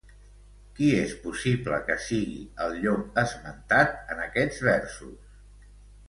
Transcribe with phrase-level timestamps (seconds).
[0.77, 5.69] Qui és possible que sigui, el llop esmentat en aquests versos?